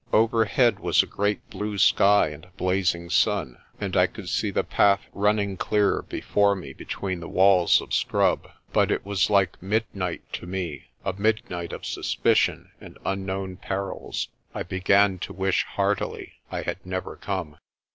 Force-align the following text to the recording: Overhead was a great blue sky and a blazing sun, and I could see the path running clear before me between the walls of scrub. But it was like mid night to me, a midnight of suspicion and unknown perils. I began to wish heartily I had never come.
Overhead 0.11 0.79
was 0.79 1.03
a 1.03 1.05
great 1.05 1.47
blue 1.51 1.77
sky 1.77 2.29
and 2.29 2.45
a 2.45 2.51
blazing 2.57 3.11
sun, 3.11 3.59
and 3.79 3.95
I 3.95 4.07
could 4.07 4.29
see 4.29 4.49
the 4.49 4.63
path 4.63 5.01
running 5.13 5.57
clear 5.57 6.01
before 6.01 6.55
me 6.55 6.73
between 6.73 7.19
the 7.19 7.29
walls 7.29 7.79
of 7.81 7.93
scrub. 7.93 8.47
But 8.73 8.89
it 8.89 9.05
was 9.05 9.29
like 9.29 9.61
mid 9.61 9.85
night 9.93 10.23
to 10.33 10.47
me, 10.47 10.85
a 11.05 11.13
midnight 11.13 11.71
of 11.71 11.85
suspicion 11.85 12.71
and 12.81 12.97
unknown 13.05 13.57
perils. 13.57 14.29
I 14.55 14.63
began 14.63 15.19
to 15.19 15.33
wish 15.33 15.65
heartily 15.65 16.39
I 16.49 16.63
had 16.63 16.83
never 16.83 17.15
come. 17.15 17.57